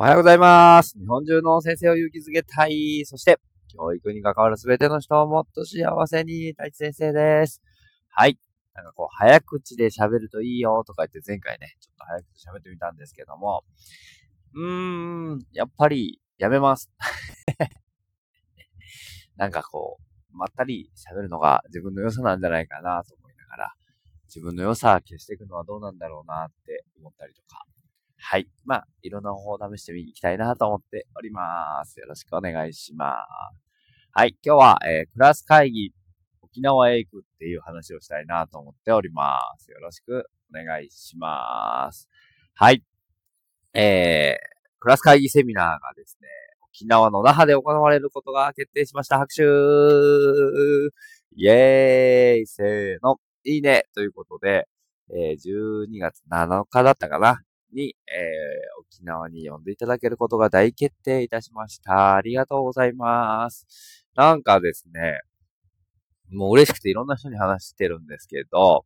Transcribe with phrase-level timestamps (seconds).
[0.00, 0.98] おはようございます。
[0.98, 3.04] 日本中の先生を勇気づけたい。
[3.04, 7.60] そして、教育に関わるすべての人をもっと幸せに、大地先生です。
[8.08, 8.38] はい。
[8.72, 13.62] なんかこう、早口で喋るといいよとか言って前回ね、ちょっと早口で喋ってみたんですけども、
[14.54, 16.90] うーん、やっぱりやめます。
[19.36, 19.98] なんかこ
[20.32, 23.74] う、まったり喋るのが自分の良さなんじゃないかなと思いながら、
[24.24, 27.66] 自分の良さ消していくのはどうなんだろうなって思ったりとか、
[28.22, 28.46] はい。
[28.64, 31.98] まあ、いろんな方法を試してみに行きたいなと思っております。
[31.98, 33.16] よろしくお願いしま
[33.54, 33.70] す。
[34.12, 34.36] はい。
[34.44, 35.92] 今日は、えー、クラス会議、
[36.42, 39.70] 沖縄へ行くっていう話をしたいなと思っております。
[39.70, 42.08] よろしくお願いします。
[42.54, 42.84] はい。
[43.72, 46.28] えー、クラス会議セミナーがですね、
[46.72, 49.18] 沖縄の那覇で行われることが決定しました。
[49.18, 49.42] 拍手
[51.36, 54.68] イェーイせーのいいねということで、
[55.10, 57.40] えー、12月7日だったかな
[57.72, 62.16] に、えー、沖縄に呼んでいただけることが大決定いたしました。
[62.16, 64.06] ありがとうございます。
[64.14, 65.20] なんかですね、
[66.30, 68.84] もう嬉しくていろんな人に話してるんですけど、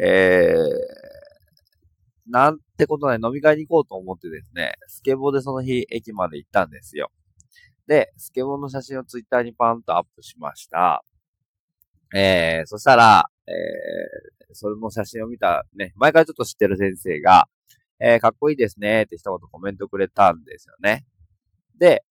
[0.00, 7.10] えー、なんてことない飲み会に行こうと思ってですね、スケボーでその日駅まで行ったんですよ。
[7.86, 11.02] で、スケボーの写真をツイッターにパンとアップしました。
[12.14, 17.48] えー、そしたら、えー、それの写真を見たね、前からちょっと知ってる先生が、
[18.00, 21.04] えー、かっこいいですねって一言コメントくれたんですよね。
[21.78, 22.04] で、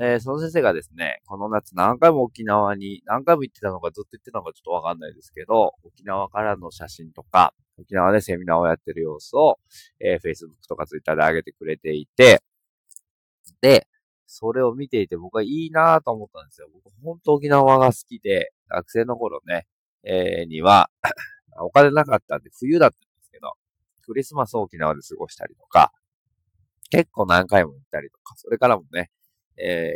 [0.00, 9.58] えー、その先生がですね、この夏何回も沖縄に、何回も行ってたのかずっと行ってたのかちょっとわかんないですけど、沖縄からの写真とか、沖縄でセミナーをやってる様子を、
[10.00, 12.42] えー、Facebook とか Twitter で上げてくれていて、
[13.60, 13.86] で、
[14.26, 16.68] それを見ていて僕はいいなぁと思ったんですよ。
[16.72, 19.66] 僕本当沖縄が好きで、学生の頃ね、
[20.04, 20.90] えー、には
[21.60, 23.05] お金なかったんで冬だった
[24.06, 25.92] クリスマス沖縄で過ごしたりとか、
[26.90, 29.10] 結構何回も行ったりとか、それからもね、
[29.58, 29.92] え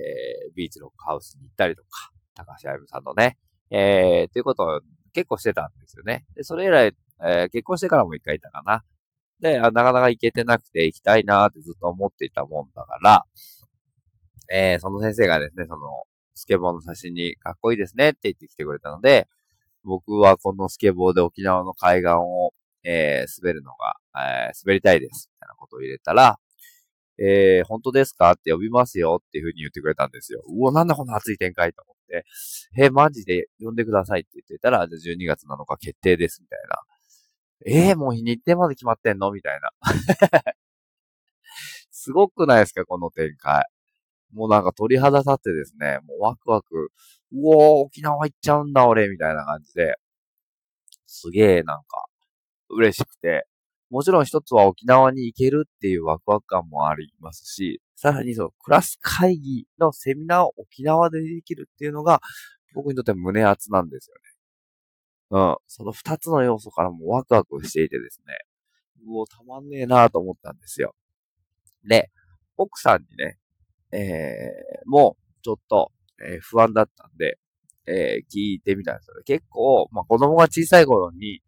[0.50, 3.38] ー、ビーチロックハウスに行ったりとか、高橋あゆみさんのね、
[3.70, 4.80] えー、ということを
[5.12, 6.24] 結構してたんですよね。
[6.34, 8.84] で、それ以来、えー、結婚してからも一回行ったかな。
[9.40, 13.24] で、なかなか行けてなくて行きたいなーってずっと思っていたもんだから、
[14.52, 15.80] えー、その先生がですね、その、
[16.34, 19.28] スケボーの写真にかっこいいですねって言ってきてくれたので、
[19.84, 22.52] 僕はこのスケボーで沖縄の海岸を
[22.84, 25.30] えー、滑るのが、えー、滑りたいです。
[25.34, 26.38] みたいなことを入れたら、
[27.18, 30.42] えー、本当ですかって呼びますよっていう風に言ってくれたんですよ。
[30.46, 32.24] うお、なんだこの熱い展開と思って、
[32.78, 37.90] えー、マジで呼んでくださいって言ってたら、じゃあ12月7日決定です、みたいな。
[37.90, 39.70] えー、もう日程まで決まってんのみたいな。
[41.90, 43.66] すごくないですかこの展開。
[44.32, 46.90] もうなんか鳥肌立ってですね、もうワクワク、
[47.32, 49.96] うおー、沖縄行っちゃうんだ俺、みたいな感じで、
[51.06, 52.06] すげえなんか、
[52.70, 53.46] 嬉しくて、
[53.90, 62.20] もちろん一つは沖縄に行けるっていうワクワク感もありますし、さらにそのクラス会議のセミナーを沖縄でできるっていうのが、
[62.72, 64.30] 僕にとって胸熱なんですよね。
[65.30, 65.56] うん。
[65.66, 68.34] その二つの要素からもワクワクしていてですね。
[69.06, 70.94] うお、たまんねえなぁと思ったんですよ。
[71.88, 72.10] で、
[72.56, 73.38] 奥さんにね、
[73.92, 75.90] えー、もう、ちょっと、
[76.22, 77.38] えー、不安だったんで、
[77.86, 79.22] えー、聞いてみたんですよね。
[79.24, 81.40] 結構、まあ、子供が小さい頃に、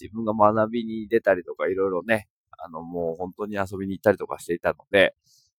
[0.00, 5.14] 自分が学びに出たりとかいろいろね、あの、もう本当に遊びに行ったりとかしていたので、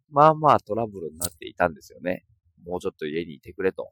[0.09, 2.23] まあまあトラブルになっていたんですよね。
[2.65, 3.91] もうちょっと家にいてくれと。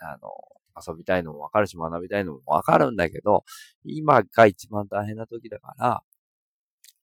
[0.00, 0.30] あの、
[0.76, 3.44] 遊びたいのもわかるし学びたいのもわかるんだけど、
[3.84, 6.02] 今が一番大変な時だから、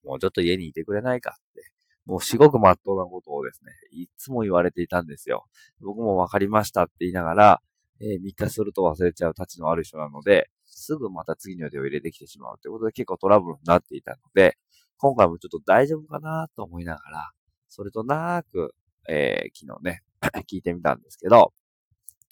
[0.04, 1.72] もうちょっと家にいてくれないかって、
[2.06, 5.46] もうすごく真っ当なことをですね、いつも言われていたんですよ。
[5.82, 7.62] 僕もわかりましたって言いながら、
[8.02, 10.50] えー、3日すると忘れちゃう立ちの悪い人なので、
[10.80, 14.58] すぐまた次の予定を入れてきてしまうということで結構トラブルになっていたので、
[14.98, 17.32] 今回もちょっと大丈夫かなと思いながら、
[17.70, 18.74] それとなく、
[19.10, 20.04] えー、昨日ね、
[20.50, 21.54] 聞いてみたんですけど、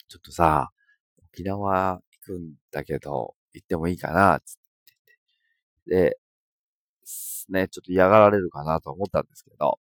[0.07, 0.71] ちょっとさ、
[1.33, 4.61] 沖縄行くんだけど、行ってもいいかなつって
[5.87, 6.11] 言って。
[6.11, 6.17] で、
[7.49, 9.79] ね、ちょっと嫌がられるかなと思ったんですけど、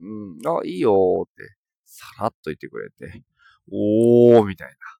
[0.00, 3.22] うん、あ、いいよーって、さらっと言ってくれて、
[3.70, 4.97] おー、みたいな。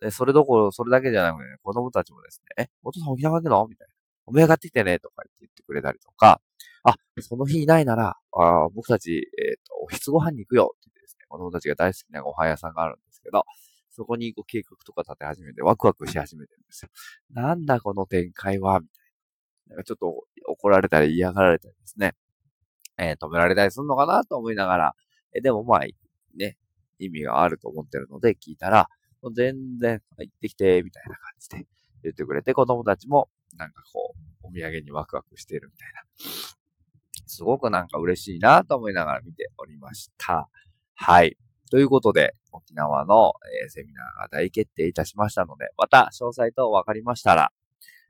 [0.00, 3.66] で、それどころ、それだけじゃなくてね、子供たちもですね、え、お父さん沖縄行くの？
[3.68, 3.94] みたいな。
[4.26, 6.40] おめえがってきてね、とか言ってくれたりとか、
[6.84, 13.44] あ、その日いないなら、あ僕たち、えっ、ー、と、おひつご飯に行くよって言ってですね、子供たちが大好きなご飯屋さんがあるんですけど、
[13.90, 16.90] そこに行く計画とか立て始めて、ワクワクし始めてるんですよ。
[17.32, 19.04] なんだこの展開は、みたい
[19.68, 19.74] な。
[19.74, 22.14] なんかちょっと怒られたり嫌がられたりですね、
[22.96, 24.94] えー、止められたりするのかなと思いながら、
[25.34, 25.80] えでもまあ、
[26.36, 26.56] ね、
[26.98, 28.88] 意味があると思ってるので聞いたら、
[29.22, 31.66] もう全然、行ってきて、みたいな感じで
[32.02, 36.48] 言ってくれて、子供たちも、なんかこう、お土産にワクワクしてるみたいな。
[37.26, 40.48] すごくなんか嬉しいなと思いながら見ておりました。
[40.94, 41.36] はい。
[41.70, 43.34] ということで、沖縄の、
[43.64, 47.52] え、セミナーが大決定いたしましたので、また詳細と分かりましたら、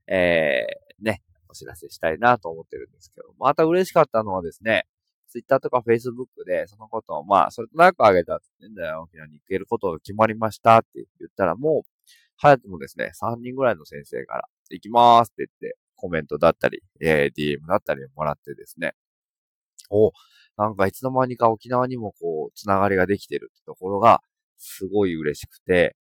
[0.06, 4.86] えー、ね、お知らせしたいなと思ってるんですけど、また嬉しかったのはですね、
[5.28, 18.94] ツイッターとかフェイスブックでそのことを、まあ、それとなくあげたって言うんだよ、沖縄に行けることが決まりましたって言ったら、もう、早くもですね、3人ぐらいの先生から、行きまーすって言って、コメントだったり、えー、DM だったりもらってですね、
[19.90, 20.12] お、
[20.56, 24.22] なんかいつの間にか沖縄にもこう、つながりができてるってところが、
[24.56, 25.96] すごい嬉しくて、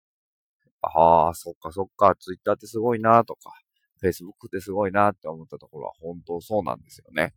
[0.83, 3.53] ああ、そっかそっか、ツイッターってすごいなとか、
[4.01, 7.35] フェイスブックってすごいなって思ったところは本当そうなんですよね。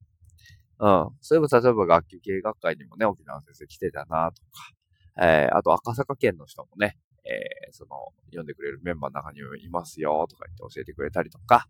[0.80, 1.10] うん。
[1.20, 7.90] そういえば、例えば学級経営学会にもね、沖縄先生来てたなとか、えー、あと赤坂県の人もね、えー、その、
[8.28, 11.68] 読んでくれるメンバーの中にもいますよとか言って教えてくれたりとか、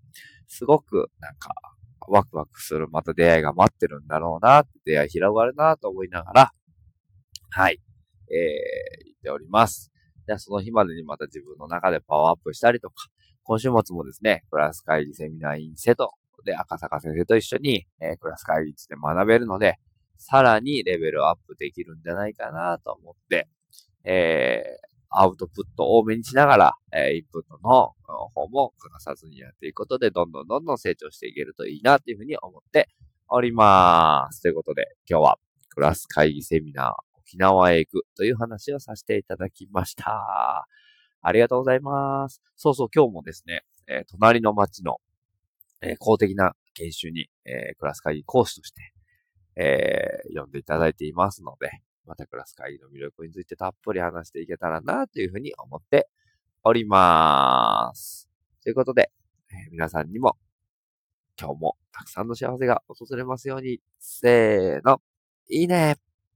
[0.47, 1.49] すごくなんか、
[2.07, 6.53] ワクワクするまた出会いが待ってるんだろうな、出会い広がるなと思いながら、
[7.49, 7.79] はい、
[8.31, 9.91] えー、言っております。
[10.27, 12.95] じゃあその日までにまた自分の中でパワーアップしたりとか、
[13.43, 16.11] 今週末もですね、クラス会議セミナーインセト
[16.43, 19.77] で赤坂先生と一緒に、えー、クラス会議室で学べるので、
[20.17, 23.47] さらにレベルアップできるんじゃないかなと思って、
[24.03, 27.93] えー、アウトプット多めにしながら、えー、インプットの
[28.33, 32.89] 方も欠かさずにやっていくことで、どんどんどんどん成長していけるといいなというふうに思って
[33.29, 34.41] おります。
[34.41, 35.39] ということで、今日は
[35.69, 40.67] クラス会議セミナー沖縄へ行くという話をさせていただきました。
[41.21, 42.41] ありがとうございます。
[42.55, 44.97] そうそう、今日もですね、えー、隣の町の、
[45.81, 48.93] えー、公的な研修に、えー、クラス会議講師として、
[49.55, 51.69] えー、呼んでいただいていますので、
[52.05, 56.09] またクラス会議の魅力についてたっぷり話していけたらな、というふうに思って
[56.63, 58.29] おります。
[58.63, 59.11] ということで、
[59.51, 60.37] え、皆さんにも、
[61.39, 65.01] 今日もたくさんの幸せが訪れますように、せーの、
[65.49, 66.08] いいね。